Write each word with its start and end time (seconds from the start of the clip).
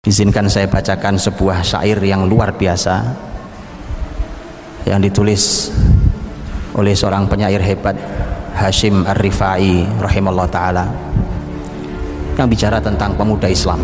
Izinkan 0.00 0.48
saya 0.48 0.64
bacakan 0.64 1.20
sebuah 1.20 1.60
syair 1.60 2.00
yang 2.00 2.24
luar 2.24 2.56
biasa 2.56 3.04
yang 4.88 4.96
ditulis 4.96 5.68
oleh 6.72 6.96
seorang 6.96 7.28
penyair 7.28 7.60
hebat 7.60 8.00
Hashim 8.56 9.04
Ar-Rifai 9.04 10.00
rahimahullah 10.00 10.48
taala 10.48 10.88
yang 12.32 12.48
bicara 12.48 12.80
tentang 12.80 13.12
pemuda 13.12 13.44
Islam. 13.44 13.76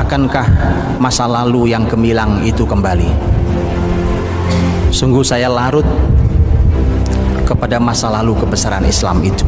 Akankah 0.00 0.48
masa 0.96 1.28
lalu 1.28 1.76
yang 1.76 1.84
gemilang 1.84 2.40
itu 2.40 2.64
kembali? 2.64 3.12
Sungguh 4.88 5.20
saya 5.20 5.52
larut 5.52 5.84
kepada 7.44 7.76
masa 7.76 8.08
lalu 8.08 8.32
kebesaran 8.40 8.88
Islam 8.88 9.20
itu 9.20 9.44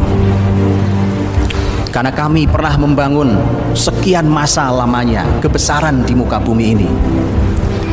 karena 1.94 2.10
kami 2.10 2.50
pernah 2.50 2.74
membangun 2.74 3.38
sekian 3.70 4.26
masa 4.26 4.66
lamanya 4.66 5.22
kebesaran 5.38 6.02
di 6.02 6.10
muka 6.18 6.42
bumi 6.42 6.74
ini. 6.74 6.88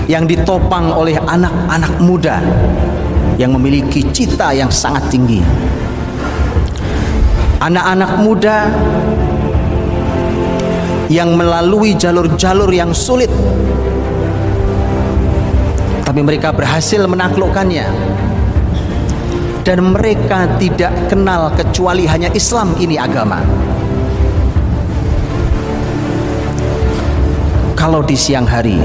Yang 0.10 0.34
ditopang 0.42 0.90
oleh 0.90 1.22
anak-anak 1.22 2.02
muda 2.02 2.42
yang 3.38 3.54
memiliki 3.54 4.02
cita 4.10 4.58
yang 4.58 4.74
sangat 4.74 5.06
tinggi. 5.14 5.38
Anak-anak 7.62 8.12
muda 8.26 8.74
yang 11.06 11.38
melalui 11.38 11.94
jalur-jalur 11.94 12.74
yang 12.74 12.98
sulit. 12.98 13.30
Tapi 16.02 16.26
mereka 16.26 16.50
berhasil 16.50 17.06
menaklukkannya. 17.06 17.86
Dan 19.62 19.94
mereka 19.94 20.50
tidak 20.58 20.90
kenal 21.06 21.54
kecuali 21.54 22.10
hanya 22.10 22.34
Islam 22.34 22.74
ini 22.82 22.98
agama 22.98 23.70
kalau 27.82 28.06
di 28.06 28.14
siang 28.14 28.46
hari 28.46 28.78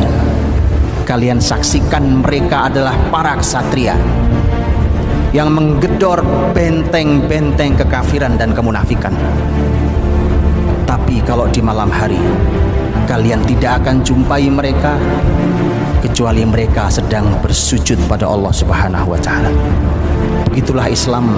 kalian 1.05 1.37
saksikan 1.37 2.25
mereka 2.25 2.73
adalah 2.73 2.97
para 3.13 3.37
ksatria 3.37 3.93
yang 5.37 5.53
menggedor 5.53 6.25
benteng-benteng 6.57 7.77
kekafiran 7.77 8.41
dan 8.41 8.57
kemunafikan 8.57 9.13
tapi 10.89 11.21
kalau 11.29 11.45
di 11.53 11.61
malam 11.61 11.93
hari 11.93 12.17
kalian 13.05 13.45
tidak 13.45 13.85
akan 13.85 14.01
jumpai 14.01 14.49
mereka 14.49 14.97
kecuali 16.01 16.49
mereka 16.49 16.89
sedang 16.89 17.29
bersujud 17.45 18.01
pada 18.09 18.25
Allah 18.25 18.51
Subhanahu 18.55 19.13
wa 19.13 19.21
taala. 19.21 19.53
Begitulah 20.49 20.89
Islam 20.89 21.37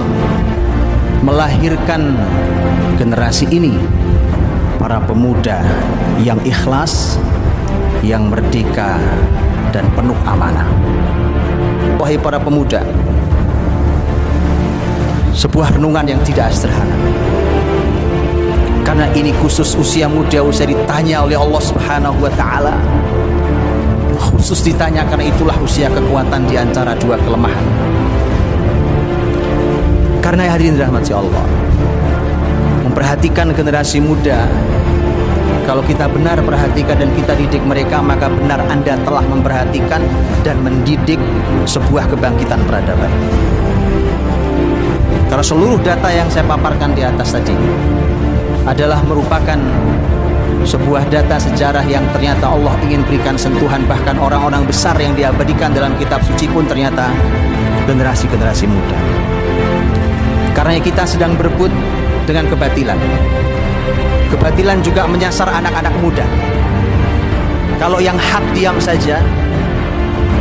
melahirkan 1.27 2.15
generasi 2.95 3.51
ini 3.51 3.75
para 4.79 5.03
pemuda 5.03 5.59
yang 6.23 6.39
ikhlas 6.47 7.19
yang 8.03 8.31
merdeka 8.31 8.99
dan 9.69 9.85
penuh 9.93 10.15
amanah. 10.25 10.67
Wahai 11.99 12.15
para 12.15 12.39
pemuda, 12.39 12.79
sebuah 15.35 15.75
renungan 15.75 16.15
yang 16.15 16.21
tidak 16.23 16.51
sederhana. 16.55 16.95
Karena 18.87 19.05
ini 19.13 19.29
khusus 19.37 19.77
usia 19.77 20.09
muda 20.09 20.41
usai 20.41 20.73
ditanya 20.73 21.21
oleh 21.21 21.37
Allah 21.37 21.61
Subhanahu 21.61 22.17
wa 22.25 22.31
taala. 22.33 22.75
Khusus 24.19 24.65
ditanya 24.65 25.05
karena 25.07 25.29
itulah 25.29 25.55
usia 25.61 25.87
kekuatan 25.91 26.47
di 26.49 26.57
antara 26.57 26.97
dua 26.97 27.15
kelemahan. 27.21 27.65
Karena 30.19 30.51
hadirin 30.51 30.75
rahmati 30.75 31.11
Allah, 31.15 31.45
memperhatikan 32.83 33.53
generasi 33.55 34.03
muda 34.03 34.49
kalau 35.69 35.85
kita 35.85 36.09
benar 36.09 36.41
perhatikan 36.41 36.97
dan 36.97 37.13
kita 37.13 37.37
didik 37.37 37.61
mereka, 37.61 38.01
maka 38.01 38.25
benar 38.25 38.57
Anda 38.73 38.97
telah 39.05 39.21
memperhatikan 39.21 40.01
dan 40.41 40.57
mendidik 40.65 41.21
sebuah 41.69 42.09
kebangkitan 42.09 42.57
peradaban. 42.65 43.13
Karena 45.29 45.45
seluruh 45.45 45.77
data 45.85 46.09
yang 46.09 46.25
saya 46.33 46.41
paparkan 46.49 46.97
di 46.97 47.05
atas 47.05 47.37
tadi 47.37 47.53
adalah 48.65 48.97
merupakan 49.05 49.61
sebuah 50.65 51.05
data 51.13 51.37
sejarah 51.37 51.85
yang 51.85 52.01
ternyata 52.17 52.49
Allah 52.49 52.73
ingin 52.89 53.05
berikan 53.05 53.37
sentuhan 53.37 53.85
bahkan 53.85 54.17
orang-orang 54.17 54.65
besar 54.65 54.97
yang 54.97 55.13
diabadikan 55.13 55.69
dalam 55.69 55.93
kitab 56.01 56.25
suci 56.25 56.49
pun 56.49 56.65
ternyata 56.65 57.13
generasi-generasi 57.85 58.65
muda. 58.65 58.97
Karena 60.57 60.81
kita 60.81 61.05
sedang 61.05 61.37
berebut 61.37 61.69
dengan 62.25 62.49
kebatilan 62.49 62.97
Kebatilan 64.29 64.79
juga 64.85 65.09
menyasar 65.09 65.49
anak-anak 65.49 65.93
muda. 65.99 66.25
Kalau 67.79 68.03
yang 68.03 68.19
hak 68.19 68.43
diam 68.51 68.75
saja, 68.77 69.23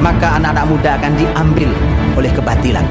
maka 0.03 0.39
anak-anak 0.39 0.67
muda 0.67 0.91
akan 0.99 1.13
diambil 1.15 1.71
oleh 2.19 2.31
kebatilan. 2.35 2.87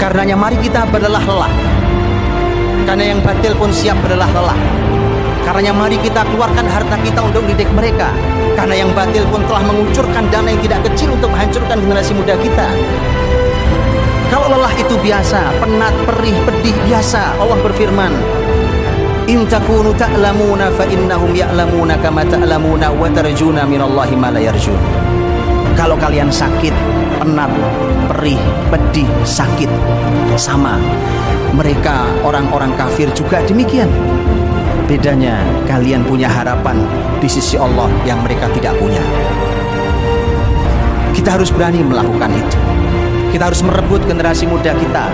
Karenanya 0.00 0.34
mari 0.34 0.58
kita 0.58 0.88
berlelah 0.88 1.22
lelah. 1.22 1.52
Karena 2.82 3.14
yang 3.14 3.20
batil 3.22 3.54
pun 3.54 3.70
siap 3.70 3.94
berlelah 4.02 4.28
lelah. 4.34 4.58
Karenanya 5.42 5.74
mari 5.74 5.98
kita 5.98 6.26
keluarkan 6.26 6.66
harta 6.66 6.96
kita 7.02 7.20
untuk 7.22 7.46
didik 7.46 7.70
mereka. 7.74 8.10
Karena 8.58 8.82
yang 8.82 8.90
batil 8.94 9.22
pun 9.30 9.42
telah 9.46 9.62
mengucurkan 9.66 10.26
dana 10.30 10.48
yang 10.50 10.62
tidak 10.62 10.80
kecil 10.90 11.14
untuk 11.14 11.30
menghancurkan 11.30 11.78
generasi 11.82 12.12
muda 12.14 12.34
kita. 12.38 12.66
Kalau 14.32 14.48
lelah 14.48 14.72
itu 14.74 14.96
biasa, 14.96 15.52
penat, 15.60 15.94
perih, 16.08 16.36
pedih 16.48 16.76
biasa. 16.88 17.36
Allah 17.36 17.58
berfirman, 17.60 18.12
Takunu 19.42 19.92
ta'lamuna 19.92 20.72
fa 20.72 20.88
innahum 20.88 21.36
ya'lamuna 21.36 22.00
kama 22.00 22.24
ta'lamuna 22.24 22.88
wa 22.88 23.04
tarjuna 23.12 23.68
minallahi 23.68 24.16
ma 24.16 24.32
la 24.32 24.40
yarjun. 24.40 24.78
Kalau 25.76 25.92
kalian 26.00 26.32
sakit, 26.32 26.72
penat, 27.20 27.52
perih, 28.08 28.40
pedih, 28.72 29.04
sakit, 29.26 29.68
sama. 30.40 30.80
Mereka 31.52 32.24
orang-orang 32.24 32.72
kafir 32.80 33.12
juga 33.12 33.44
demikian. 33.44 33.92
Bedanya 34.88 35.44
kalian 35.68 36.00
punya 36.08 36.32
harapan 36.32 36.80
di 37.20 37.28
sisi 37.28 37.60
Allah 37.60 37.92
yang 38.08 38.24
mereka 38.24 38.48
tidak 38.56 38.72
punya. 38.80 39.04
Kita 41.12 41.36
harus 41.36 41.52
berani 41.52 41.84
melakukan 41.84 42.32
itu. 42.32 42.58
Kita 43.36 43.52
harus 43.52 43.60
merebut 43.60 44.00
generasi 44.08 44.48
muda 44.48 44.72
kita 44.76 45.12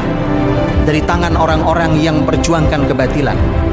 dari 0.86 1.02
tangan 1.02 1.34
orang-orang 1.34 1.98
yang 1.98 2.22
perjuangkan 2.22 2.86
kebatilan 2.86 3.67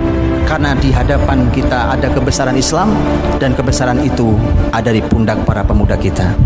karena 0.45 0.77
di 0.77 0.93
hadapan 0.93 1.49
kita 1.49 1.97
ada 1.97 2.07
kebesaran 2.13 2.55
Islam 2.55 2.93
dan 3.41 3.57
kebesaran 3.57 3.99
itu 4.05 4.37
ada 4.69 4.93
di 4.93 5.01
pundak 5.01 5.41
para 5.43 5.65
pemuda 5.65 5.97
kita. 5.97 6.37